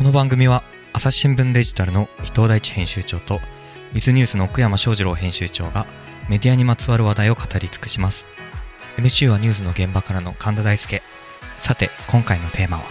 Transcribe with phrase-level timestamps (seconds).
[0.00, 0.62] この番組は
[0.94, 3.38] 朝日新聞デジタルの伊藤大地編集長と
[3.92, 5.86] ウィズニュースの奥山翔二郎編集長が
[6.26, 8.26] メディアにまつわる話題を語り尽くします。
[8.96, 11.02] MC はニュースの現場からの神田大輔
[11.58, 12.84] さて今回のテーマは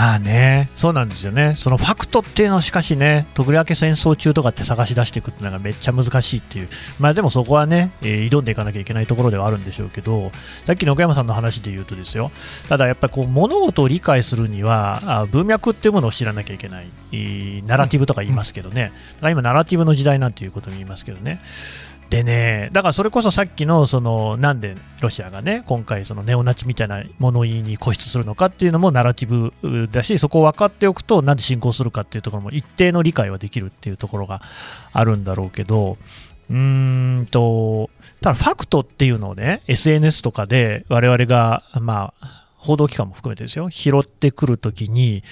[0.00, 10.32] まあね、そうなんですよね、そのファクトっていうのをしかしね、徳明戦争中とかって探し出していくっていうのがめっちゃ難しいっていう、まあでもそこはね、えー、挑んでいかなきゃいけないところではあるんでしょうけど、
[10.64, 12.32] さっきの岡山さんの話で言うとですよ、
[12.70, 16.86] ただやっぱりこう物事を理解するには、あ文脈っていうものを知らなきゃいけない、
[17.66, 21.42] ナラティブとか言いますけどね、だから今、ナラティブの時代なんていうことを言いますけどね。
[22.10, 34.42] でね、だからそれこそさっきの、その、なんでロシアがね、今回、ネオナチみたいな物言いに固執するのかっていうのもナラティブだし、そこを分かっておくと、なんで侵攻するかっていうところも一定の理解はできるっていうところが
[34.92, 35.98] あるんだろうけど、
[36.50, 36.56] うー
[37.20, 45.22] んと、ただファクトっていうのをね、SNS とかで我々が、まあ、報道機関も含めてですよ、拾ってくるときに、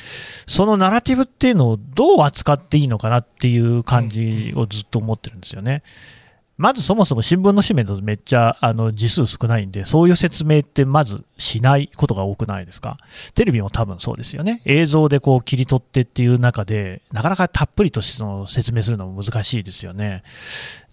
[0.47, 5.83] そのナラティブっていうのをどう扱っていいのかなっていう感じをずっと思ってるんですよね。
[6.12, 6.18] うん
[6.59, 12.98] まずそもそも新聞の紙面だとめっちゃあの字数少ないんで、そういう説明ってまずしないことが多くないですか？
[13.34, 14.61] テレビも多分そうですよね。
[14.65, 20.25] 映像でこう切り取ってっていう中で、なかなかたっぷりとその説明するのも難しいですよね。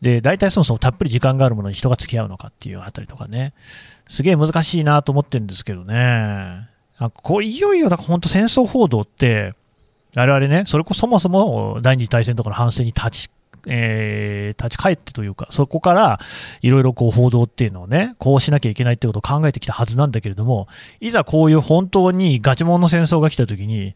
[0.01, 3.53] で、大体そもそもたっぷり時間があるものに人が付き合うのかっていうあたりとかね。
[4.07, 6.69] すげえ難しいなと思ってるんですけどね。
[6.99, 9.55] なんかこういよいよなんか本当戦争報道って、
[10.15, 13.29] 我々ね、それこそそもそも第二次大戦とかの反省に立ち
[13.67, 16.19] えー、立ち返ってというか、そこから
[16.61, 20.67] いろいろこう報道っていうのをね、こうしなきゃいけないってことを考えてきたはずなんだけれども、
[20.99, 23.95] いざこういう本当にガチモンの戦争が来た時に、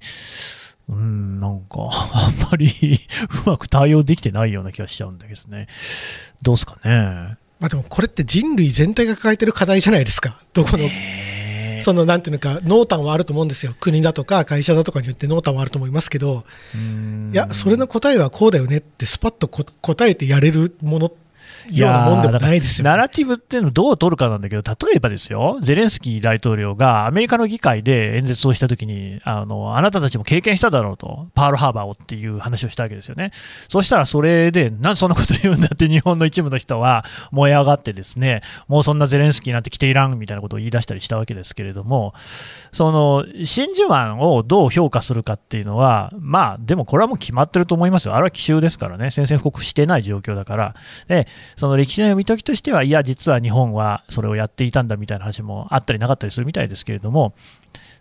[0.90, 3.00] うん、なんか、あんまり
[3.46, 5.68] うまく対応できてないような気がしちゃうんだけどね。
[6.42, 7.38] どうすかね。
[7.60, 10.42] まあでもこれって人類全体が抱えてる課題じゃないですか。
[10.54, 10.90] どこの。
[11.82, 16.44] そのなんていうのか、濃淡はあると思うんですよ、国だとか会社だとかによって濃淡はあると思いますけど、
[17.32, 21.29] いや、それの答えはこうだよねって、スパッと答えてやれるものって、
[21.72, 33.32] ようなもんでもないですよ、ね、ナラティブっていうのをどう取るかなんだけど、例えばですよ、ゼレンスキー大統領がアメリカの議会で演説をしたときにあの、あなたたちも経験しただろうと、パールハーバーをっていう話をしたわけですよね。
[33.68, 42.14] そしたらそれで、なんでそんなこと言うんだって日本の一部の人は燃え上がってですね、もうそんなゼレンスキーなんて来ていらんみたいなことを言い出したりしたわけですけれども、
[42.72, 48.16] その真珠湾をどう評価するかっていうのは、まあ、でもこれはもう決まってると思いますよ。
[48.16, 50.76] あれは奇襲ですからね、宣戦布告してない状況だから。
[51.08, 57.34] でその歴史の読み解きとしては、いや、実は日本はそれをやっていたんだみたいな話もあったりなかったりするみたいですけれども、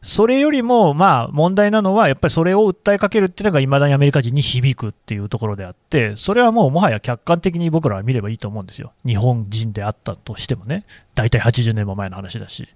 [0.00, 8.92] それよりも、まあ、問題なのは、やっぱりそれを訴えかけるっていうのが、いまだにアメリカ人に響くっていうところであって、それはもうもはや客観的に僕らは見ればいいと思うんですよ。
[9.04, 12.69] 日本人であったとしてもね、大体80年も前の話だし。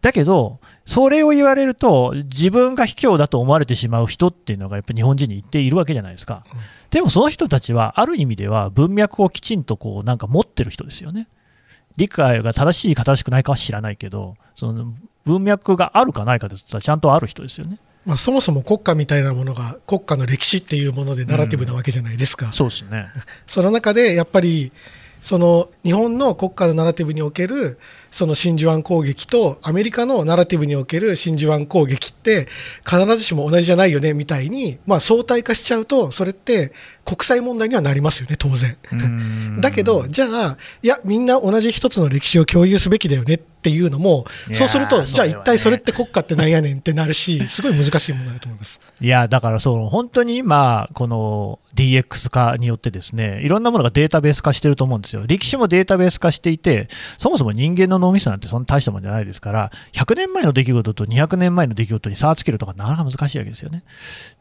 [0.00, 6.44] だけど、それを言われると、自分が卑怯だと思われてしまう人っていうのが、やっぱり日本人に言っているわけじゃないですか。
[6.90, 11.28] でもその人たちは、ある意味では文脈をきちんとこう、なんか持ってる人ですよね。
[11.96, 14.94] 理解が正しいか正しくないかは知らないけど、その
[15.24, 17.78] 文脈があるかないかで言ったら、ちゃんとある人ですよね。
[18.06, 22.46] まあ、そもそも国家みたいなものが国家の歴史っていうものでナラティブなわけじゃないですか。
[22.46, 23.06] うん、そうですね。
[23.46, 24.72] その中でやっぱり
[25.22, 27.78] その日本の国家のナラティブにおける
[28.10, 32.46] その真珠湾攻撃とアメリカのナラティブにおける真珠湾攻撃って
[32.84, 36.72] 必ずしも同じじゃないよねみたいに、まあ、相対化しちゃうとそれって
[37.04, 38.76] 国際問題にはなりますよね当然。
[39.60, 48.80] だけどじゃあいやみんな同じ一つの歴史を共有すべきだよねっていうのもそうするとじゃあ一体それって国家ってなんやねんってなるし すごい難しい問題だと思います。
[49.00, 55.22] いやだからその本当に今この DX 化によってですねいろんなものがデータベース化してると思うんですよ。
[55.26, 56.88] 歴史もデータベース化していて
[57.18, 63.82] そもそも人間の脳みそなんてそんな大したもんじゃないですから、100年前の出来事と200年前の出来事に差をつけるとか、なかなか難しいわけですよね。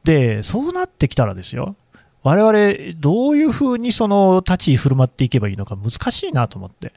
[0.03, 1.75] で、そうなってきたらですよ、
[2.23, 6.93] 我々、どういうふうにその立ち居振る舞っていけばいいのか難しいなと思って。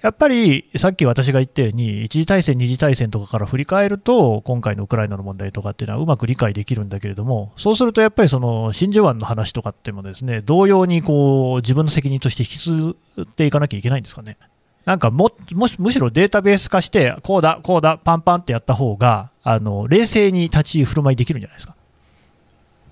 [0.00, 14.36] やっぱりさっき私が言ったように、一次大戦、二次大戦とかから振り返ると、今回のウクライナの問題とかっていうのはうまく理解できるんだけれども、そうするとやっぱりその真珠湾の話とかってもですね、同様にこう自分の責任として引き継っていかなきゃいけないんですかね。
[14.84, 21.74] なんかももむしろデータベース化して、こうだ、こうだ、パンパンってやった方が、あの冷静に立ち振る舞いできるんじゃないですか。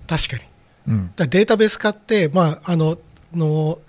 [0.07, 0.43] 確かに。
[0.87, 2.97] うん、だデータベース化って、まあ、あの
[3.33, 3.79] の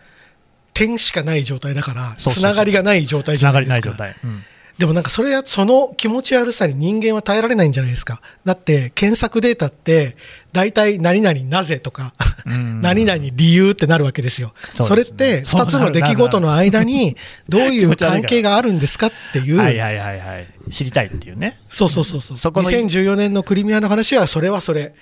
[0.79, 3.97] 点しかない状態だから、つながりがない状態じゃないですか。
[4.23, 4.45] うん、
[4.79, 8.21] でもなんかそれや、その気持ち悪さに人間は耐えられないんじゃないですか。
[8.45, 10.17] だって検索データって、
[10.53, 12.15] 大体何々なぜとか、
[12.47, 14.55] うん何々理由ってなるわけですよ。
[14.73, 17.17] そですねそうれって2つの出来事の間に
[17.49, 19.57] どういう関係があるんですかっていう。
[19.57, 20.71] はいはいはいはい。
[20.71, 21.59] 知りたいっていうね。
[21.69, 22.37] そうそうそうそう。
[22.37, 24.95] そこの2014年のクリミアの話はそれはそれ。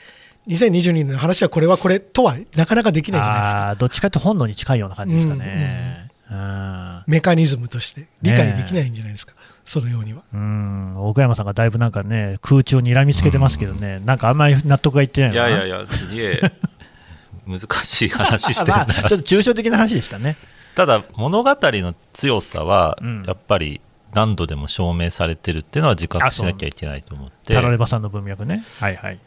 [0.48, 3.66] 2022年の話はこれはこれとはなかなかできないじゃないですか。
[3.66, 6.10] ああー、どっちかって本能に近いような感じですかね。
[6.31, 9.34] うんメカニズムとして理解できないんじゃないですか。
[9.64, 10.22] そのようには。
[10.34, 16.52] うん、奥山さんがだいぶなんかね、空中に睨みつけてますけどね、なんかあんまり納得がいってないいのかなやいやいや、すげえ
[17.46, 20.37] 難しい話してるなまあ、ちょっと抽象的な話でしたね。
[20.75, 23.81] ただ物語の強さはうんやっぱり
[24.12, 28.64] 何度でも証明されてるっていうのは自覚しなきゃいけないと思ってタラレバさんの文脈ね。
[28.81, 29.19] はいはい。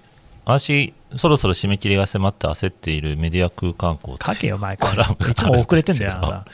[0.49, 5.03] 私そろそろ締め切りが迫って焦っているメディア空間校書けよ、 前から。
[5.05, 6.45] いつも遅れてんだよ、ああるんなた。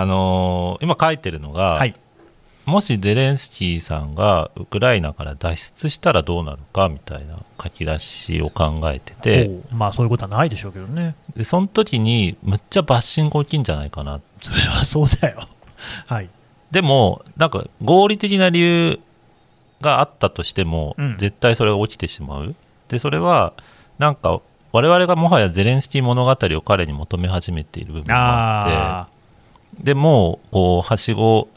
[0.00, 1.94] あのー今書いてるのが、はい。
[2.66, 11.14] もしゼレンスキーさんがウクライナから脱出したらどうなるかみたいな書き出しを考えててまあそういうことはないでしょうけどね。
[11.36, 15.46] でその時にむっちゃバッシング起きんじゃないかなそれはそうだよ。
[16.06, 16.30] はい。
[16.70, 19.00] でもなんか合理的な理由
[19.82, 22.54] があったとしても、うん絶対それが起きてしまう
[22.88, 23.52] でそれは
[23.98, 24.40] なんか
[24.72, 29.08] 我々がもはやゼレンスキー物語を彼に求め始めている部分があってあ
[29.82, 31.48] でもうこうはしごを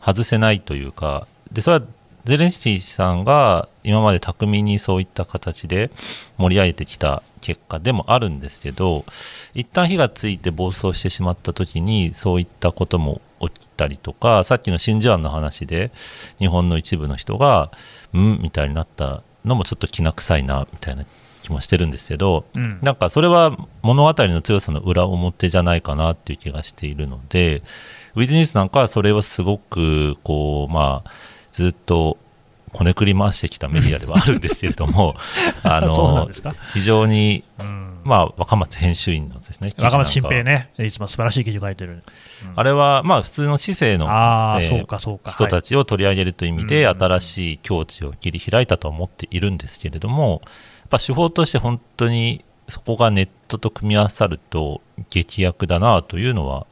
[0.00, 1.84] 外せないというかでそれは
[2.24, 5.90] ゼレンスキーさんが今まで巧みにそういった形で
[6.38, 9.04] 盛り上げてきた結果でもあるんですけど
[9.54, 15.90] 一旦火がついて暴走してしまった時にそういったことも起きたりとかさっきの真珠湾の話で
[16.38, 17.70] 日本の一部の人が
[18.12, 21.04] 「うん?」みたいになったのもちょっときな臭いなみたいな
[21.42, 22.78] 気もしてるんですけどーうん。
[22.82, 27.62] なんかそれは物語の強さの裏表じゃないかなっていう気がしているので、
[28.14, 31.10] ウィズニュースなんかはそれをすごくこう、まあ、
[31.52, 32.18] ずっと
[32.72, 35.16] こねくり回してきたメディアではあるんですけれども、
[35.62, 36.28] あの。
[36.72, 37.89] 非常に、うん。
[38.04, 42.02] まあ、若松編集員のですね、若松新平ね、いつも素晴らしい記事書いてる。
[42.54, 45.30] あれはまあ普通の市政のああ、えーそうかそうか。
[45.30, 45.70] 人たち。
[45.70, 50.46] ちを取り上げるという意味でうん新しい境地を切り開いたと思っているんですけれどもや
[50.86, 54.80] っぱ手法として本当にそこがネットと組み合わさると
[55.10, 56.66] 劇薬だなというのは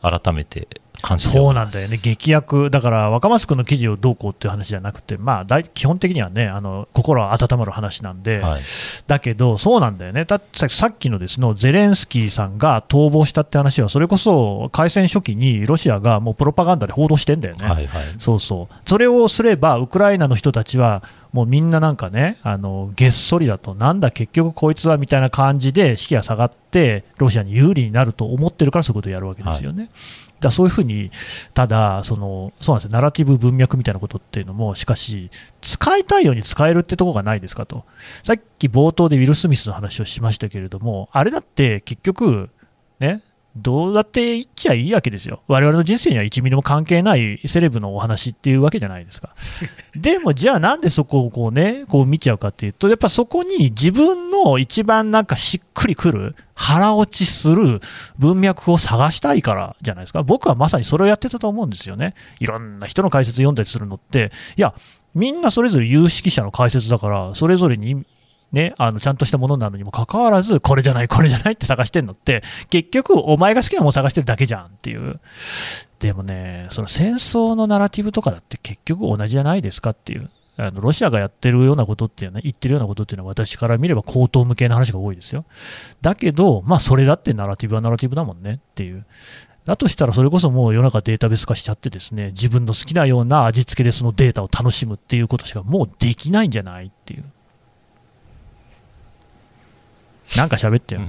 [0.00, 0.68] 改めて
[1.02, 8.62] 感じてそうなんだよね、劇薬、だから若松君の記事をどうこうっていう話じゃなくて、まあ、大基本的にはね、あの心は温まる話なんで、はい、
[9.06, 17.66] だけど、そうなんだよね、だってささっきのですねゼレンスキーさんが逃亡したって話は、それこそ開戦初期にロシアがもうプロパガンダで報道してんだよね。
[17.66, 18.04] はいはい。
[18.18, 18.74] そうそう。
[18.88, 21.02] それをすれば、ウクライナの人たちは、
[21.32, 29.84] もうみんななんかね、あのげっそりだと、なんだ、結局こいつはみたいな感じで士気が下がって、ロシアに有利になると思ってるから、そういうことをやるわけですよね。
[29.84, 29.92] だか
[30.40, 31.10] だそういうふうに、
[31.54, 35.30] ただその、そうなんですよ、ナラティブ文脈みたいなことっていうのも、しかし、
[35.60, 37.84] 使いたいように使えるってとこがないですかと、
[38.22, 42.50] さっき冒頭でウィル・スミスの話をしましたけれども、あれだって結局、
[43.00, 43.22] ね、
[43.56, 45.42] どうだって言っちゃいいわけですよ。
[45.48, 49.34] 我々の人生には1ミリも関係ないセレブのお話っていうわけじゃないですか。
[49.96, 57.80] でもじゃあなんでそこをこうね、こう見ちゃうかっていうと、やっぱそこに自分の一番なんかしっくりくる、腹落ちする
[58.18, 60.22] 文脈を探したいからじゃないですか。
[60.22, 62.14] 僕はまさにそれをやってたと思うんですよね。
[62.40, 64.74] いろんな人の解説読んだりするのって、いや、
[65.14, 68.04] みんなそれぞれ有識者の解説だから、それぞれに
[68.52, 75.20] ね、あのちゃんとしたものなのにもかかわらず、これじゃない、これじゃないって探してんのって、結局、お前が好きなものを探してるだけじゃんっていう。
[75.98, 80.30] でもね、その戦争のナラティブとかだって結局同じじゃないですかっていう。
[80.60, 85.44] あのロシアがやってるようなことっていうね、言ってるようなことっていうのは私から見れば口頭向けな話が多いですよ。
[86.00, 89.06] だけど、まあそれだってナラティブはナラティブだもんねっていう。
[89.64, 97.24] だとしたらそれこそもう世の中データベース化しちゃってですね、自分の好きなような味付けでそのデータを楽しむっていうことしかもうできないんじゃないっていう。
[100.36, 101.00] なんか喋ってよ。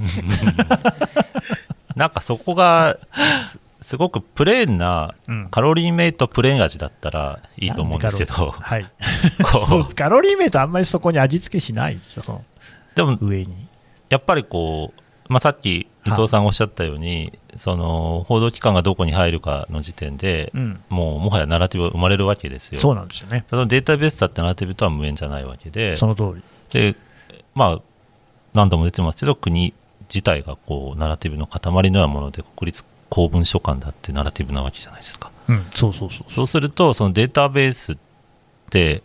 [1.95, 2.97] なんかそこが
[3.43, 8.85] すすごくプレーンなうんカロリーメイトプレーン味だったらいいと思うんですけどはい。
[9.95, 12.43] カロリーメイトあんまりそこに味付けしないでしょ、その
[12.95, 13.67] でも上に。
[14.09, 20.81] やっぱりこう、まあ、さっき伊藤さんがおっしゃったように、その報道機関がどこに入るかの時点で、うん。
[20.89, 22.81] もうもはやナラティブが生まれるわけですよ。
[22.81, 23.45] そうなんですよね。
[23.47, 26.43] そのデータベースだってナラティブとは無縁じゃないわけで、その通り。
[26.73, 26.95] で
[27.53, 27.79] まあ、
[28.53, 29.74] 何度も出てますけど、国
[30.10, 35.32] 自体がこうナラティブの塊のようなもので、国立公文書館だってナラティブなわけじゃないですか。
[35.48, 36.32] うん、そうそうそう。
[36.32, 37.98] そうすると、そのデータベースっ
[38.70, 39.01] て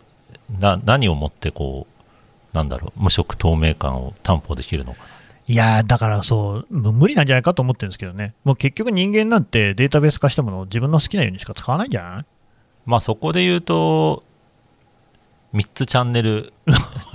[0.59, 5.05] な何をもってこう、なんだろう、無色透明感を担保できるのかな。
[5.47, 12.25] いやーだからそう無理なんじゃないかと思ってるんですけどね、もう結局人間なんてデータベース化したものを自分の好きなようにしか使わないんじゃない？
[12.87, 14.23] まあそこで言うと
[15.53, 16.51] 3つチャンネル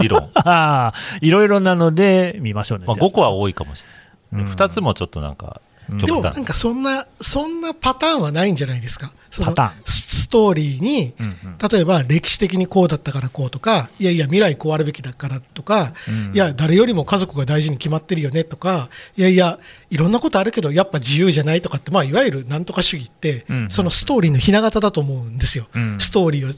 [0.00, 2.85] 理論、 ああ、いろいろなので見ましょうね。
[2.87, 3.85] まあ、5個は多いかもし
[4.33, 4.52] れない、うん。
[4.54, 5.99] 2つもちょっとなんかうん。
[5.99, 9.12] でもなんかそんなそんなパターンはないんじゃないですか？
[9.30, 9.73] そのパターン。
[9.85, 11.59] スストーリーにうんうん。
[11.59, 16.35] 例えば歴史的にこうだったからこうとかいやいや未来こうあるべきだからとか、うん。
[16.35, 19.59] いや誰よりも家族が大事に決まってるよねとかいやいや
[19.90, 23.71] いろんなことあるけどやっぱ自由じゃないとかって、まあ、いわゆるなんとか主義って、うん。
[23.71, 25.97] そのストーリーのひな形だと思うんですよ、うん。
[25.99, 26.54] ストーリーを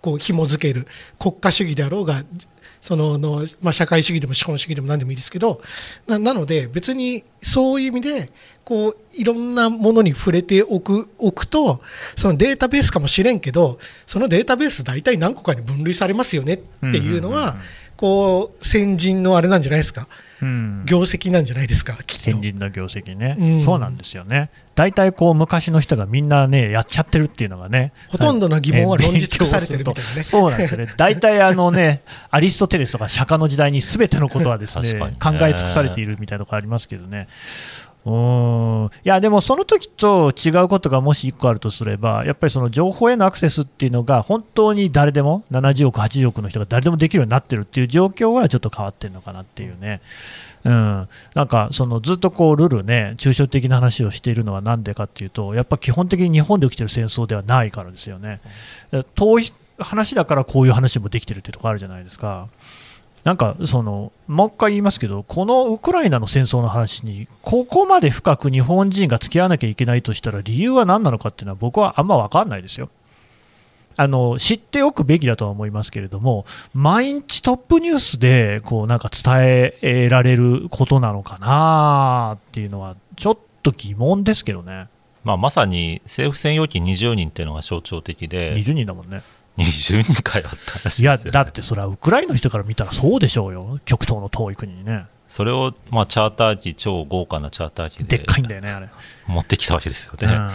[0.00, 0.86] こう紐付ける
[1.18, 2.22] 国家主義であろうが
[2.86, 5.60] そのの、まあ、社会主義でも資本主義でも何でもいいですけど
[6.06, 8.30] なので別にそういう意味で
[8.64, 11.80] こういろんなものに触れておくおくと
[12.14, 17.62] そのデータベースかもしれんけどそのデータベース大体何個かに分類されますよねっていうのはうんうんうん
[17.96, 20.06] こう先人のあれなんじゃないですか
[20.42, 22.40] うん業績なんじゃないですかきっと先。
[22.40, 24.50] 人の業績ね、うんそうなんですよね。
[24.76, 30.92] 大体こう昔の人がみんなね、やっちゃってるっていうのがね、ほとんどの疑問はえー論じ尽くされてるみたいなねそうなんですよね。
[30.98, 37.26] 大体あのね、アリストテレスとか釈迦の時代にすべてのことはですね、ね考え尽くされているみたいなところありますけどね。
[38.06, 50.00] うーんいやでもその時と違うことがもし1個あるとすれば、やっぱりその情報へのアクセスっていうのが、本当に誰でも、70億、80億の人が誰でもできるようになってるっていう状況はちょっと変わってるのかなっていうね。
[50.55, 58.40] うん、うんなんかそのずっとこうルルね、抽象的な話をしているのはなんでかっていうと、やっぱ基本的に日本で起きてる戦争ではないからですよね。
[59.14, 62.48] 遠い話だからこういう話もできてるっていうところあるじゃないですか。
[63.22, 72.88] なんかそのもう一回言いますけど、このウクライナの戦争の話に、ここまで深く日本人が付き合わなきゃいけないとしたら、理由は何なのかっていうのは、僕はあんま分かんないですよ。
[73.96, 84.88] あの知っておくべきだとは思いますけれども、毎日トップニュースでこうなんか伝えられることなのかなっていうのは、ちょっと疑問ですけどね、
[85.24, 89.22] まあ、まさに政府専用機20人っていうのが象徴的で20人だもんね。
[89.56, 95.06] 20人かよって話いや、ですよ、ね、だってそれはウクライナの人から見たらそうでしょうよ、極東の遠い国にね。
[95.26, 98.88] それを、まあ、チャーター機超豪華なチャーター機ででっかいんだよね、あれ。
[99.26, 100.50] 持ってきたわけですよね、うん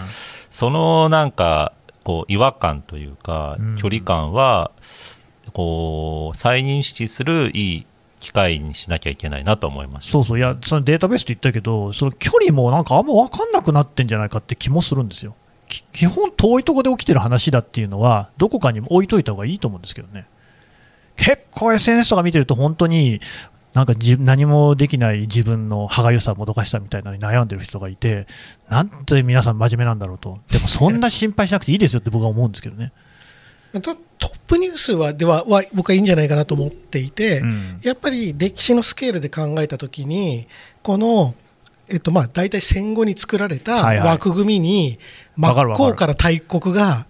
[0.51, 1.71] そのなんか
[2.03, 4.72] こう違和感というかうん距離感は
[5.53, 7.86] こう再認識するいい
[8.22, 15.36] 機会にしなきゃいけないなと思いましたそうそう、いや、そのデータベースって言ったけど、その距離もなんかあんま分かんなくなってんじゃないかって気もするんですよ。
[15.67, 20.27] き基本、遠いところで起きてる話だっていうのは、どこかに置いといた方がいいと思うんですけどね。
[21.15, 23.20] 結構 SNS とか見てると、本当に
[23.74, 28.28] なんかじ何もできない自分の歯がゆさ、もどかしさみたいなのに悩んでる人がいて、
[28.70, 32.92] なんて皆さん真面目なんだろうと、でもそんな心配しなくていいですよって僕は思うんですけどね。
[33.74, 37.80] トトップニュースはではは僕はいいんじゃないかなと思っていて、うん。
[37.82, 40.48] やっぱり歴史のスケールで考えたときに、
[40.84, 41.36] この、
[41.88, 45.00] えっと、まあ大体戦後に作られた枠組みに、
[45.38, 47.08] 真っ向から大国が、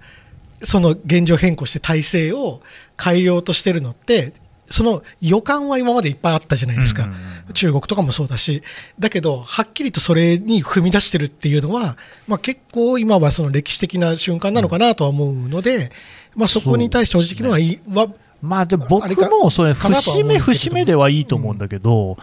[0.62, 2.62] その現状変更して体制を
[3.01, 4.34] 変えようとしてるのって、
[4.65, 8.63] その予感は今までいっぱいあったじゃないですか、うんうんうん中国とかもそうだし、
[9.00, 15.91] だけど、はっきりとそれに踏み出してるっていうのは、まあ、結構今はその歴史的な瞬間なのかなとは思うので、
[16.36, 18.08] まあ、そこに対して正直のはいいは
[18.41, 22.18] まあでも僕もそれ節目節目ではいいと思うんだけど、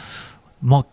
[0.62, 0.86] まあ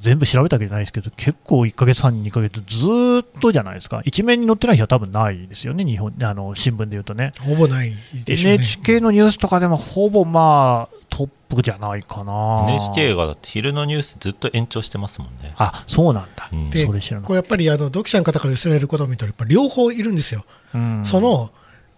[0.00, 4.00] 全部調べたわけじゃないですけど結構1ヶ月半2ヶ月ずーっとじゃないですか。
[4.04, 7.32] 一面に載ってない日は多分ないですよね日本あの新聞で言うとね。
[7.40, 7.92] ほぼない
[8.24, 8.54] でしょうね。
[8.54, 12.66] NHK のニュースとかでもほぼまあトップじゃないかな。
[12.68, 16.70] NHK がだって昼のニュースずっと延長してますもんね、あそうなんだ、うん。
[16.70, 20.44] でそれ知らなこれやっぱりあの読者の方から寄せられることを見ると、やっぱり両方いるんですよ。
[20.74, 21.02] うん。
[21.04, 21.50] その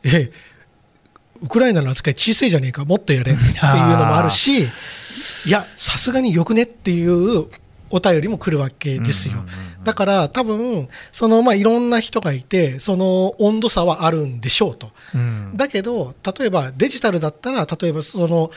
[0.04, 0.30] え
[1.42, 4.68] ウクライナの扱い小さいじゃねえか、もっとやれっていうのもあるし、
[5.46, 7.46] いや、さすがによくねっていう
[7.90, 9.44] お便りも来るわけですよ。
[9.84, 14.90] だから多分そのまあいろんな人がいて、その温度差はあるんでしょうと。
[15.14, 18.50] うんだけど、例えばデジタルだったら、例えばその、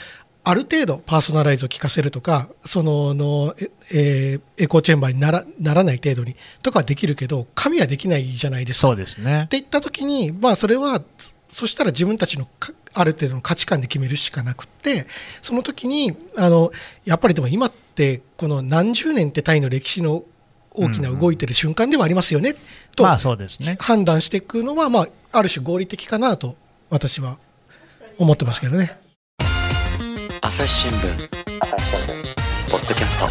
[0.45, 8.87] ある程度パーソナライズを聞かせるとか、そののええーエコーチェンバーにならならない程度にとかはできるけど、紙はできないじゃないですか。
[8.89, 11.01] そうですねって言ったときに、まあ、それは、
[11.49, 15.05] そしたら自分たちのかある程度の価値観で決めるしかなくって、
[15.41, 16.71] その時にあの
[17.05, 20.23] やっぱりでも今って、この何十年って単位の歴史の
[20.71, 22.55] 大きな動いてる瞬間ではありますよね、
[22.95, 23.77] とまあそうですね。
[23.79, 26.55] 判断していくのは、まあ、ある種合理的かなと、
[26.89, 27.37] 私は
[28.17, 28.97] 思ってますけどね。
[30.41, 31.29] 朝日新聞。
[32.71, 33.27] ポッドキャスト。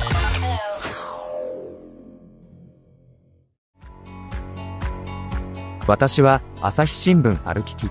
[5.88, 7.90] 私は朝日新聞歩きき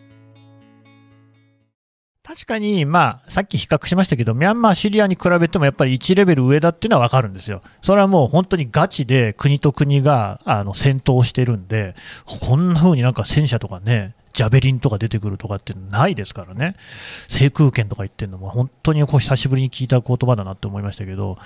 [2.31, 7.61] 確かに、まあ、さっき比較しましたけど、ミャンマー、シリアに比べてもやっぱり1レベル上だっていうのは分かるんですよ。
[7.81, 11.93] それはもう本当にガチで国と国があの戦闘してるんで、
[12.25, 16.77] こんな風になんか戦車とかね、ジャベリンとか出てくるとかってないですからね、
[17.27, 21.37] 制空権とか言ってるのも本当にこう久しぶりに聞いた言葉だなって思いましたけど、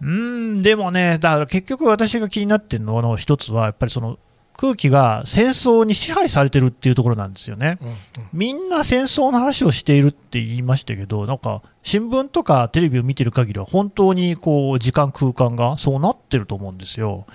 [0.00, 4.18] うん、でもね、だから結局私が気になってるのの一つは、やっぱりその
[4.56, 7.78] 空気が戦争に支配されてるっていうところなんですよね。
[7.80, 7.94] うんうん
[8.32, 17.26] みんな戦争の話をしているって言いましたけど、なんか新聞とかテレビを見てる限りは、本当にこう時間、空間がそうなってると思うんですよ。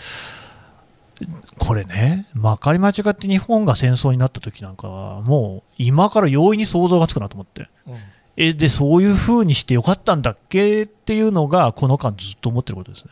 [1.58, 7.96] これね、まかり間違って日本が戦争になった時なんかは、もう今から容易に想像がつくなと思って、うん
[8.40, 13.12] えでそういう風にしてよかったんだっけっていうのが、この間ずっと思ってることですね。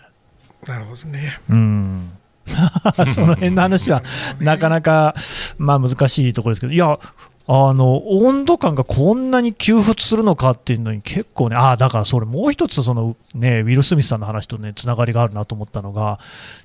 [0.68, 1.20] なるほどね。
[1.50, 2.12] うん
[3.14, 4.04] その辺の話は
[4.40, 5.16] なかなか、
[5.58, 7.00] まあ、難しいところですけど、いや、
[7.48, 16.20] あの温度感がこんなに急沸するのかっていうのに結構ね、ああ、だからそれ、もう一つその、ね、ウィル・スミスさんの話とね、つながりがあるなと思ったのが、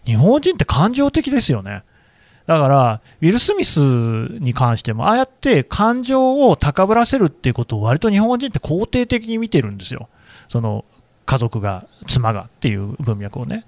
[0.06, 1.82] 日本人って感情的ですよね。
[2.46, 3.78] だから、ウィル・スミス
[4.40, 10.08] に関しても、ああやって感情を高ぶらせるっていうことを、割と日本人って肯定的に見てるんですよ。
[10.48, 10.86] その
[11.26, 13.66] 家族が、妻がっていう文脈をね。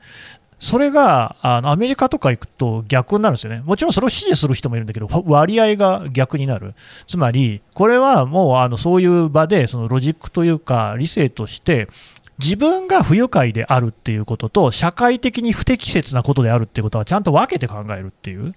[0.63, 6.75] それがあのアメリカとか行くと逆になるんですよね、もちろんそれを支持する人もいるんだけど、割合が逆になる、
[7.09, 11.89] つまり、これはもうあのそういう場で、そのロジックというか、理性として、
[12.39, 18.55] 自分が不愉快であるっていうことと、社会的に不適切なことであるっていうことは、ちゃんと分けて考えるっていう、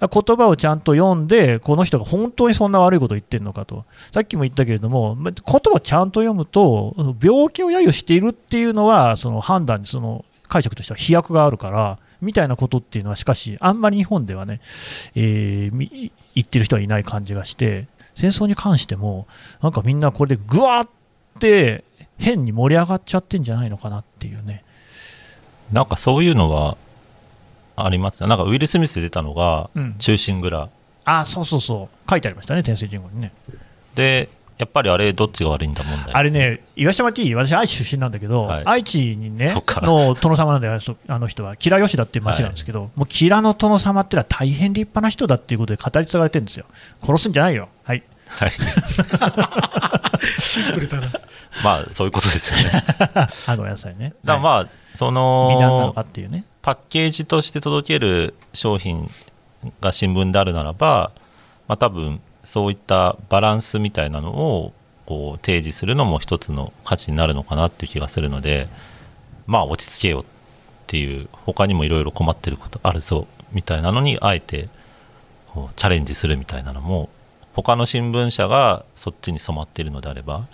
[0.00, 14.60] 言葉をちゃんと読んで、この人が本当にそんな悪いことを言ってるのかと、さっきも言ったけれども、言葉をちゃんと読むと、病気を揶揄しているっていうのは、その判断その解釈としては飛躍があるから、みたいなことっていうのは、しかし、あんまり日本ではね、
[15.14, 19.26] えーみ言ってる人はいない感じがして、戦争に関しても、
[19.62, 20.88] なんかみんなこれでぐわーっ
[21.38, 21.84] て
[22.18, 24.64] 変に盛り上がっちゃってんじゃないのかなっていうね。
[25.72, 26.76] なんかそういうのは
[27.76, 28.28] ありますね。
[28.28, 30.68] なんかウィル・スミスで出たのがうん、忠臣蔵。
[31.04, 33.32] あ、そうそうそう、書いてありましたね、天聖人語にね。
[33.94, 36.14] で、やっぱりあれ、どっちが悪いんだ問題。
[36.14, 46.64] あれね、言わしてもらっていい私、愛知出身なんだけど、はい愛知にねの殿様なんだよ、そあの人は、吉良吉田っていう町なんですけど、もう吉良の殿様ってのは大変立派な人だっていうことで語り継がれてるんですよ。
[47.02, 47.68] 殺すんじゃないよ。
[47.84, 48.02] はい。
[48.28, 48.50] はい。
[50.40, 51.08] シンプルだな。
[51.62, 52.82] まあ、そういうことですよね。
[53.46, 54.14] あ、ごめんなさいね。
[54.24, 55.92] らまあ、その。
[56.62, 59.10] パッケージとして届ける商品
[59.80, 61.12] が新聞であるならば、
[61.68, 64.72] まあ、多分そういったバランスみたいなのを
[65.04, 68.68] こう提示するのも一つの価値になるのかなっていう気がするので
[69.48, 70.24] まあ落ち着けよっ
[70.86, 74.68] ていう他にもいろいろ困ってることあるぞみたいなのにあえて
[75.48, 77.08] こうチャレンジするみたいなのも
[77.52, 80.46] 他の新聞社がそっちに染まってるのであれば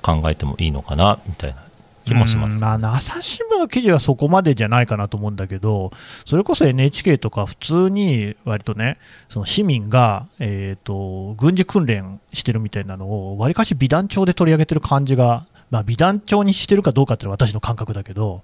[0.00, 1.62] 考えてもいいのかなみたいな
[2.04, 5.90] 気もしますあ、朝日新聞の記事はそこまでじゃないかなと思うんだけど、
[6.26, 18.42] それこそ NHK とか、普通に割とね、その市民が、えー、と軍事訓練してるみたいなのを、わりかし美談調で取り上げてる感じが、まあ、美談調にしてるかどうかっていうのは私の感覚だけど、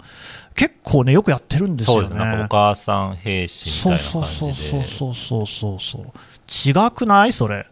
[0.54, 2.08] 結構ね、よくやってるんですよね。
[2.08, 2.30] そうですね。
[2.30, 4.52] なんかお母さん兵士みたいなそう感じで。
[4.54, 7.32] そうそうそうそうそうそう違くない？
[7.32, 7.66] それ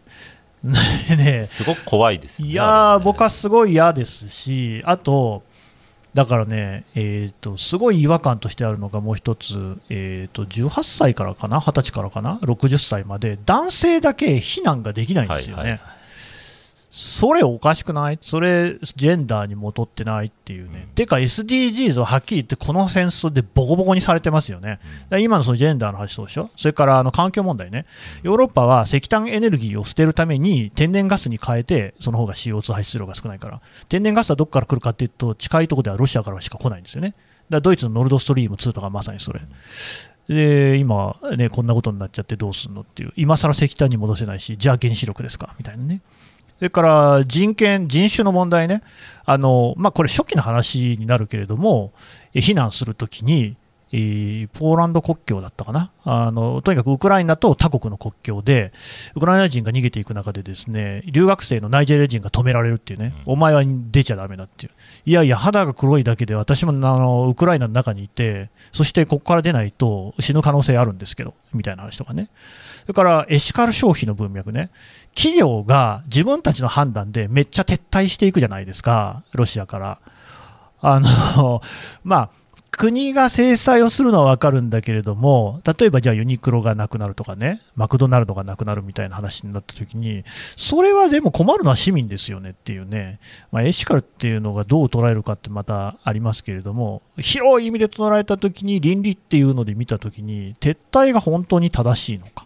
[1.17, 2.51] ねすごく怖いですよね。
[2.51, 5.43] いやね僕はすごい嫌ですし、あと、
[6.13, 15.61] だからね、えー、とすごい違和感としてあるのがもう一つ、えー、と18歳からかな、20歳からかな、60歳まで、男性だけ避難ができないんですよね。
[15.61, 15.79] はいはい。
[16.91, 18.17] それおかしくない？
[18.19, 20.87] それ、ジェンダーに戻ってないっていうね。
[20.89, 24.69] うんてか SDGs ははっきり言ってこの戦争でボコボコにされてますよね。
[24.69, 26.49] だから今のそのジェンダーの話そうでしょ？
[26.57, 27.85] それからあの環境問題ね。
[28.23, 33.61] ヨーロッパは石炭エネルギーを捨てるために天然ガスに変えて、その方が CO2 排出量が少ないから。
[33.87, 37.09] 天然ガスはどこから来るかっていうと、近いところではロシアからしか来ないんですよね。
[37.09, 37.19] だか
[37.51, 39.41] らドイツのノルドストリーム2とかまさにそれ。
[40.27, 43.13] で、今、ね、こんなことになっちゃってどうすんのっていう。
[43.15, 45.55] 今更石炭に戻せないし、じゃあ原子力ですか？
[45.57, 46.01] みたいなね。
[46.59, 48.83] それから人権、人種の問題ね、
[49.23, 51.93] あのまあ、これ、初期の話になるけれども、
[52.33, 53.55] え避難するときに、
[53.91, 55.91] えーポーランド国境だったかな？
[56.03, 58.71] あの、とにかくウクライナと他国の国境で、
[59.15, 64.71] ウクライナ人が逃げていく中で、ですね留学生のナイジェリア人が止められるっていうね、お前は出ちゃだめだっていう、
[65.05, 72.29] いやいや、肌が黒いだけで、私もあのウクライナの中にいて、そしてここから出ないと死ぬ可能性あるんですけど、みたいな話とかね。
[72.81, 74.69] それからエシカル消費の文脈ね、
[75.15, 79.99] 企業が自分たちの判断でめっちゃ撤退していくじゃないですか、ロシアから。
[80.81, 81.61] あの
[82.03, 82.29] まあ、
[82.71, 90.23] 国が制裁をするのは分かるんだけれども、例えばじゃあユニクロがなくなるとかね、マクドナルドがなくなるみたいな話になったときに、
[90.55, 93.19] それはでも困るのは市民ですよねっていうね、
[93.51, 102.45] まあ、エシカルっていうのがどう捉えるかってまたありますけれども、広い意味で捉えたときに、倫理っていうので見たときに、撤退が本当に正しいのか。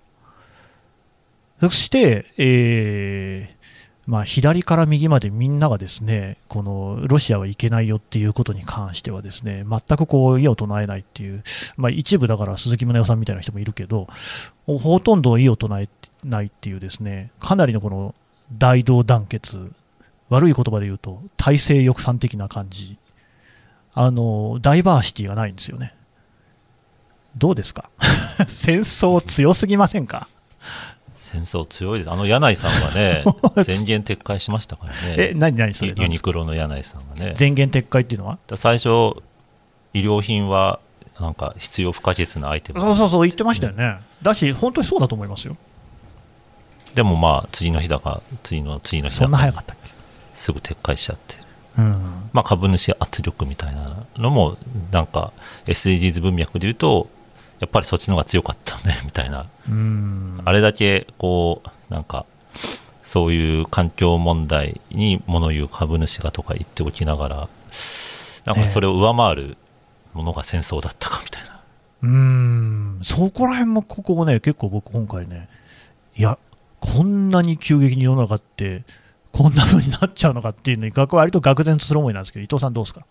[1.60, 3.63] そして、えー
[4.06, 11.42] まあ、左から右までみんながですねこのロシアはいけないよっていうことに関してはですね全くこう異を唱えないっていう、
[11.78, 14.08] まあ、一部だから鈴木宗男さんみたいな人もいるけど
[14.68, 15.88] ほとんど異を唱え
[16.26, 18.14] ないっていうですねかなりのこの
[18.58, 19.72] 大同団結
[20.28, 22.98] 悪い言葉で言うと体制抑散的な感じ。
[23.94, 25.94] あのダイバーシティがないんですよね。
[27.38, 27.90] どうですか？
[28.50, 30.28] 戦争強すぎませんか？
[31.24, 32.12] 戦争強いです。
[32.12, 33.24] あの柳井さんはね、
[33.64, 34.98] 宣言撤回しましたからね。
[35.18, 35.94] え何何それ？
[35.96, 37.34] ユユニクロの柳井さんがね。
[37.38, 38.38] 全言撤回っていうのは？
[38.48, 38.88] だ最初、
[39.94, 40.80] 医療品は
[41.20, 45.56] なんか必要不可欠なアイテムそうそうそう言ってましたよね、だし本当にそうだと思いますよ。
[46.94, 49.90] でもまあ次の日だか次の次の日そんだかな早かったっけ？
[50.34, 51.38] すぐ撤回しちゃって、
[51.78, 52.30] うん。
[52.34, 54.58] まあ、株主圧力みたいなのも
[54.92, 55.32] なんか
[55.68, 57.08] SDGs 文脈で言うと
[57.64, 59.46] やっぱりそっちの方が強かったね みたいな。
[59.70, 60.42] うん。
[60.46, 62.26] あれだけこうなんか
[63.04, 67.36] そういう環境問題に物言う株主がとか言っておきながら
[68.46, 69.58] なんかそれを上回る
[70.14, 71.60] ものが戦争だったかみたいな、
[72.02, 73.00] うーん。
[73.04, 75.48] そこら辺もここもね結構僕今回ね
[76.18, 76.38] いや
[76.80, 78.84] こんなに急激に世の中って
[79.32, 83.06] こんな風になっちゃうのかっていうのに学割と愕然とする思いなんですけど伊藤さんどうですか？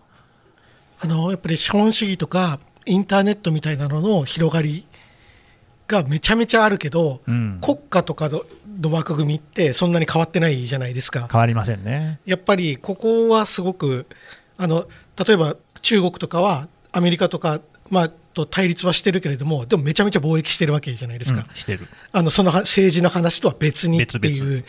[1.03, 4.87] あのやっぱり資本主義とかインターネットみたいなのの広がり
[5.89, 7.59] がめちゃめちゃあるけど、うん。
[7.61, 8.43] 国家とかの
[8.81, 11.29] の枠組みってそんなに変わってないじゃないですか。
[11.31, 12.21] 変わりませんね。
[12.25, 14.07] やっぱりここはすごく
[14.57, 14.87] あの
[15.25, 21.87] 例えば中国とかはアメリカとか、まあ、と対立はしてるけれどもでもめちゃめちゃ貿易してるわけじゃないですか、うんしてる。
[22.13, 24.63] あのそのは政治の話とは別にっていう。
[24.63, 24.65] 別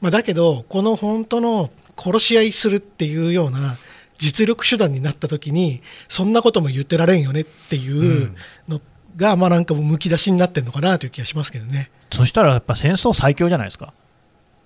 [0.00, 3.76] まあ、だけどこの本当の殺し合いするっていうような
[4.18, 8.34] 実力手段になった時にそんなことも言ってられんよねっていう
[8.68, 8.80] の
[9.16, 11.90] が、まあなんかもうむき出しになってるのかなという気がしますけどね。
[12.12, 13.92] そしたらやっぱ戦争最強じゃないですか。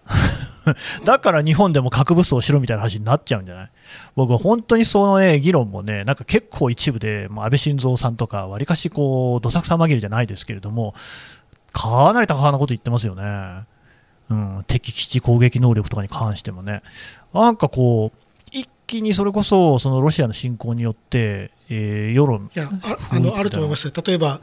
[1.05, 3.71] だから日本でも核武装しろみたいな話になっちゃうんじゃない？
[4.15, 10.95] 僕は本当にそのね議論もねなんか結構一部でもう安倍晋三さんとかわりかしこうどさくさ紛れじゃないですけれども
[11.73, 13.65] かなり高派なこと言ってますよね、
[14.31, 16.83] うん、敵基地攻撃能力とかに関してもね。
[17.35, 18.22] なんかこう
[18.93, 23.87] 一気にそれこそそのロシアの侵攻によって、えー世論いやああのあると思います。
[23.87, 24.41] よ例えば、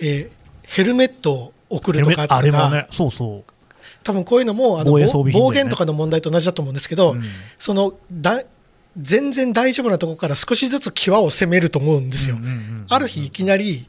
[0.00, 3.52] えーヘルメットを送るとかあれもねそうそう。
[4.02, 5.06] 多分こういうのもあのね。
[5.32, 7.22] 暴言とかの問題と同じだと思うんですけど、うん。
[7.58, 8.42] そのだ
[8.96, 12.36] 全然大丈夫なところから少しずつ際を攻めると思うんですよ。
[12.36, 12.86] うんうんうんうん。
[12.88, 13.86] ある日いきなり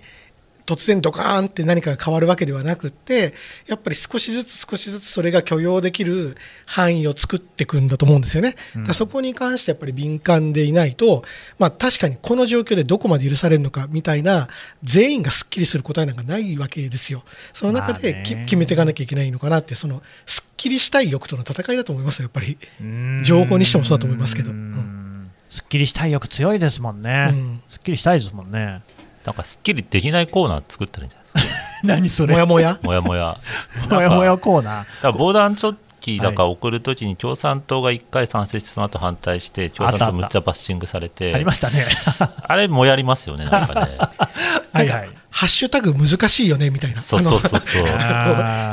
[0.65, 3.34] 突然ドカーンって何かが変わるわけではなくって
[3.67, 8.56] やっぱり少しずつ少しずつそれが許容できる範囲を作っていくんだと思うんですよね。
[8.76, 11.23] だからそこに関してやっぱり敏感でいないと、
[11.60, 14.47] まあ、確かにこの状況でどこまで許されるのかみたいな
[14.84, 17.23] 全員がすっきりする答えなんかないわけですよ。
[17.54, 22.58] その中で決めていかなきゃいけないのかなってそのすっきりしたい欲との戦いだと思いますよやっぱり。
[22.82, 23.21] うん。
[23.23, 24.52] 情報にしてもそうだと思いますけど。
[24.52, 24.71] ううん。
[24.71, 27.62] んすっきりしたい欲強いですもんね、うん。
[27.67, 28.82] すっきりしたいですもんね
[29.25, 31.63] なんかすっきりできないコーナー作ったらいいんじゃないですか？
[31.83, 32.77] 何そもやもや？
[32.81, 33.38] もやもや。
[33.89, 34.73] もやもやコーナー。
[34.77, 41.86] だから防弾チョッキだから送るときに共産党が1回賛成してその後反対して共産党むっちゃバッシングされてありましたね。
[42.47, 43.95] あれもやりますよねなんかね。
[44.73, 45.09] はいはい。
[45.29, 46.95] ハッシュタグ難しいよねみたいな。
[46.97, 47.83] そうそうそうそう。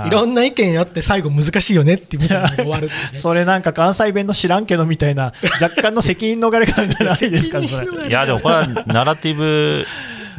[0.06, 2.92] いろんな意見あって最後難しいよねってみたいな終わるね。
[3.14, 9.86] それなんか関西弁の知らんけどみたいな若干の責任逃れ感がないですかいやでもこれはナラティブ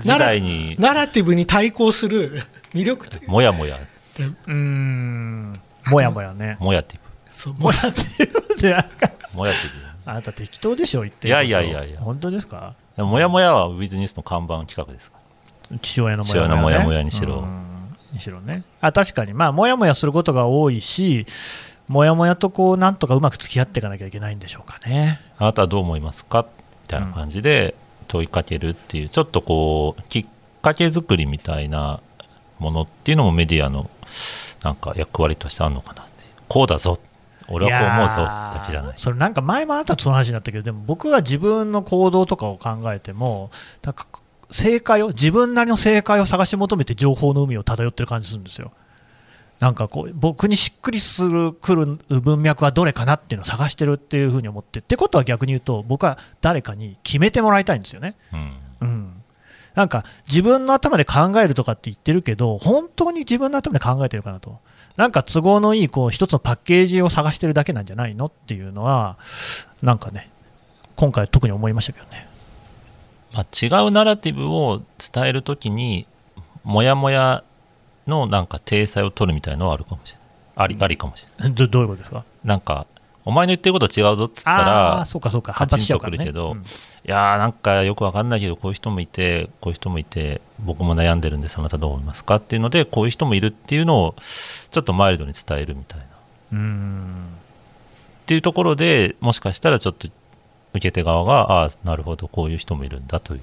[0.02, 0.76] 時代に。
[0.80, 2.42] ナラティブに対抗する
[2.74, 3.78] 魅力的もやもや。
[3.78, 3.80] っ
[4.14, 5.60] てうーん。
[5.88, 6.58] もやもやね。
[6.60, 7.00] もやティ
[7.32, 7.82] そうもやっ
[8.18, 8.68] てるって
[9.34, 9.74] もやティ
[10.06, 12.00] ブあなた適当でしょ言っていやいやいやいや。
[12.02, 12.74] 本当ですか？
[12.98, 15.18] でももやもやはウィズニュースの看板企画ですか
[15.82, 17.36] 父親のもやもや、ね、父親のもやもやにしろ。
[17.36, 17.96] うん。
[18.12, 18.64] にしろね。
[18.82, 19.34] あ確かに。
[19.34, 21.26] まあもやもやすることが多いし
[21.88, 25.22] もやもやとこうなんとかうまく付き合っていかなきゃいけないんでしょうかね。
[25.38, 26.44] あなたはどう思いますか？
[26.44, 27.74] みたいな感じで
[28.12, 30.26] 問いかけるっていうちょっとこうきっ
[30.62, 32.02] かけ作りみたいな
[32.60, 33.90] ものっていうのもメディアの
[34.64, 36.12] なんか役割としてあるのかなって
[36.50, 37.00] こうだぞ
[37.48, 38.94] 俺はこう思うぞだけじゃない？
[38.98, 43.50] それなんか前もあなたとその話になったけどでも僕が自分の行動とかを考えても
[43.82, 44.06] なんか
[44.50, 48.74] 正解を自分なりの正解を探し求めて情報の海を漂ってる感じするんですよ。
[49.62, 58.16] なんかこう僕にしっくりするくる文脈はどれかなっていうのを探してるっていうふうに思ってってことは逆に言うと僕は誰かに決めてもらいたいんですよね。
[58.34, 59.24] うんうん、
[59.76, 64.58] なんか自分の頭で考えるとかって言ってるけど本当に自分の頭で考えてるかなと
[64.98, 69.20] なんか都合のいいこう一つのパッケージを探してるだけなんじゃないのっていうのは
[69.84, 70.32] なんかね
[70.96, 72.28] 今回特に思いましたけどね。
[73.32, 76.08] まあ、違うナラティブを伝えるときに
[76.64, 77.44] モヤモヤ
[78.12, 80.22] のなんか体裁を取るみたいのはあるかもしれない。
[80.66, 81.54] ありありかもしれない。
[81.56, 82.24] どどういうことですか？
[82.44, 82.86] なんか
[83.24, 85.54] お前の言ってること違うぞっつったあらそうかそうか。
[85.54, 86.00] カチンと。
[86.04, 86.58] くるけど、うん。
[86.60, 86.64] い
[87.06, 92.36] やーなんかよくわかんないけどこういう人もいてこういう人もいて僕も悩んでるんですあなたどう思いますか？
[92.36, 94.16] っていうのでこういう人もいるっていうのを
[94.72, 96.06] ちょっとマイルドに伝えるみたいな。
[96.06, 96.08] っ
[96.52, 97.16] うん
[98.26, 100.08] ていうところでもしかしたらちょっと
[100.74, 103.42] 受け手側がああなるほどこういう人もいるんだという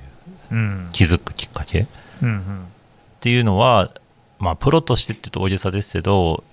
[0.51, 0.89] うん。
[0.93, 1.87] 気づくきっかけ。
[2.23, 2.39] うんうん。
[2.39, 2.41] っ
[3.21, 3.91] ていうのは、
[4.39, 6.45] まあ、プロとしてって言うと大げさですけど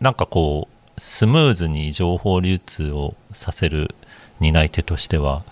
[0.00, 3.94] なんかこうスムーズに情報流通をさせる
[4.40, 5.42] 担い手としては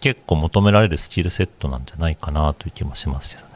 [0.00, 3.48] 結構求められるスキルセットなんじゃないかなという気もしますけどね。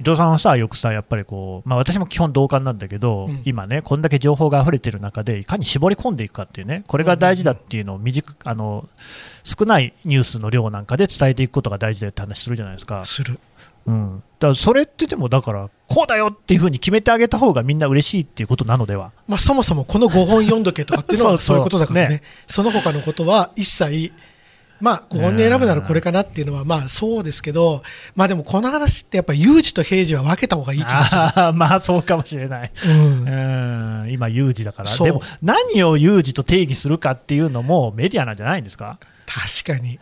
[0.00, 8.88] 伊藤さんはさ、よくさ、やっぱりこう、まあ、私も基本同感なんだけど、うん今ね、こんだけ情報が溢れてる中で、いかに絞り込んでいくかっていうね、これが大事だっていうのを短く、あの
[9.44, 13.04] 少ないニュースの量なんかで伝えていくことが大事だよって話するじゃないですか。
[13.04, 13.38] する。
[13.86, 19.12] うん、だからそれってでも、だから、こうだよっていうふうに決めてあげた方がみんな嬉しいっていうことなのでは。
[19.28, 22.16] まあ、そもそもこの5本読んどけとかっていうのはそういうことだからね。
[22.16, 22.22] ね。
[22.46, 24.12] その他のことは一切、
[24.80, 27.82] まあ、5本で選ぶならこれかなっていうのは、まあそうですけど、
[28.16, 31.52] まあでもこの話ってやっぱ有事と平時は分けた方がいい気がする。
[31.54, 32.72] まあそうかもしれない。
[32.86, 34.02] うん。
[34.02, 34.10] うん。
[34.10, 38.98] 今、有事だから、でも何を有事と定義するかっていうのもメディアなんじゃないんですか？
[39.26, 39.98] 確かに。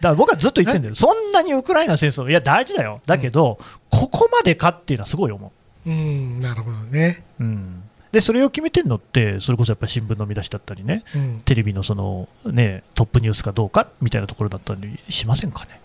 [0.00, 3.58] だから僕はずっと言ってるんだよ、そんなにウクライナ戦争、いや、大事だよ、だけど、
[3.90, 5.52] ここまでかっていうのはすごい思
[5.86, 7.24] うん、なるほどね。
[7.40, 7.82] う、うん、
[8.12, 11.42] でそれを決めてるのって、それこそやっぱり新聞の見出しだったりね、うん。
[11.44, 15.80] テレビのその、ね、トップニュースかどうかみたいなところだったりしませんかね、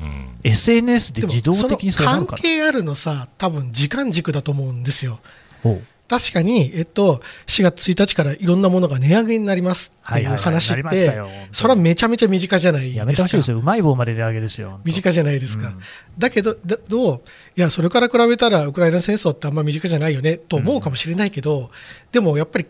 [0.00, 2.42] うん、SNS で自動的にそれなるから。
[2.42, 5.20] 係あるのさ、多分時間軸だと思うんですよ。
[6.12, 12.98] 確かに、えっと、4月1日からいろんなものが値上げになりますっていう話ってよ、それはめちゃめちゃ身近じゃないですか。
[12.98, 14.78] やめてほしいですよ、うまい棒まで値上げですよ。
[14.84, 15.68] 身近じゃないですか。
[15.68, 15.80] うん
[16.18, 17.20] だけど、だどう？
[17.56, 21.70] いや、それから比べたらウクライナ戦争ってあんま身近じゃないよねと思うかもしれないけど、
[22.12, 22.66] でもやっぱり、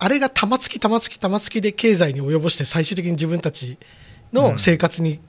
[0.00, 3.78] あれが玉突き玉突き玉突きで経済に及ぼして最終的に自分たち
[4.32, 5.20] の生活に、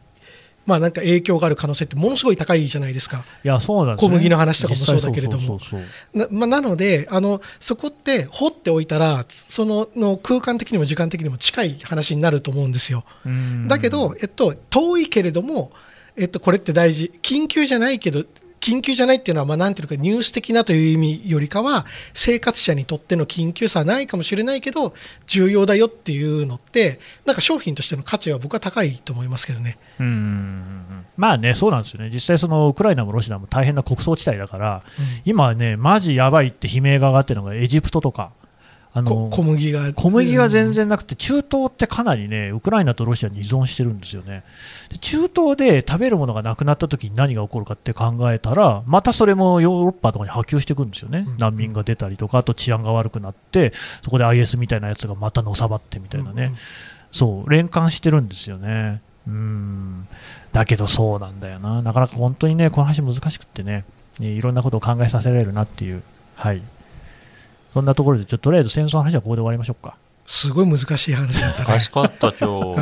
[0.65, 3.23] まあなんか影響がある可能性ってものすごい高いじゃないですか。
[3.43, 4.15] いや、そうなんですよね。
[4.15, 5.60] 小麦の話とかもそうだけれども。
[6.13, 13.04] な,、まあ、なのであの、そこって放っておいたら、そのの空間的にも時間的にも近い話になると思うんですよ。
[13.25, 13.67] うん。
[13.67, 15.71] だけど、えっと、遠いけれども、
[16.17, 18.23] えっと、これって大事、緊急じゃないけど、
[18.65, 24.95] 緊急じゃないっていうのは、まあ、なんていうのか、ニュース的なという意味よりかは、生活者にとっての緊急さはないかもしれないけど、
[25.28, 29.78] 重要だよっていうのって、なんか商品としての価値は僕は高いと思いますけどね。
[29.99, 31.06] うん。
[31.15, 34.84] まあね、そうなんですよね、実際、そのウクライナもロシアも大変な国葬地帯だから、
[35.25, 38.32] 今はね、マジやばいって悲鳴が上がってるのがエジプトとか、
[38.95, 39.93] あこの小麦が。
[39.93, 44.43] 小麦が全然なくて、中東ってかなりね、ウクライナとロシアに依存してるんですよね。
[44.89, 56.45] で中東で食べるものがなくなった時に何が起こるかって考えたら、またそれもヨーロッパとかに波及していくんですよね、うん難民が出たりとか、あと治安が悪くなって、そこで IS みたいなやつがまたのさばってみたいなね。
[56.45, 56.58] うんうん
[57.15, 59.01] そう、連関してるんですよね。
[59.25, 60.05] うん。
[60.51, 61.81] だけどそうなんだよな。
[61.81, 63.86] なかなか本当にね、この話難しくってね、
[64.19, 66.03] ねいろんなことを考えさせられるなっていう。
[66.36, 66.62] はい。
[67.75, 69.95] そんなところで、ちょっととりあえず戦争の話はここで終わりましょうか。
[70.25, 72.79] すごい難しい話なんですよね難しかった今日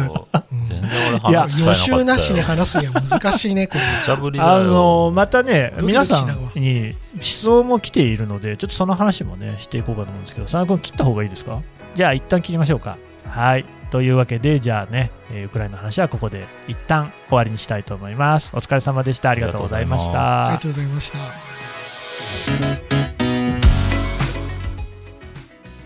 [0.54, 3.82] うん全然俺話す機会なか予った習なしによ話すには難しいね、こ れ。
[4.00, 11.60] 無茶ぶりだよあのまたね、皆さんに質問も来ているので、ちょっとその話もね、していこうかと思うんですけど、佐野君、切った方がいいですか？
[11.96, 12.98] じゃあ、一旦切りましょうか。
[13.28, 13.66] はい。
[13.92, 18.52] というわけで、じゃあね、えーウクライナの話はここで一旦終わりにしたいと思います。
[18.54, 19.32] お疲れ様でした。
[19.32, 21.20] ありがとうございましありがとうございまありたが。
[21.20, 22.93] とうございました。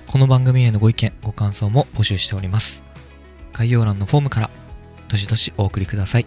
[0.08, 2.82] この番組へのご意見、ご感想も募集しております。
[3.52, 4.50] 概要欄のフォームから、
[5.10, 6.26] どしどしお送りください。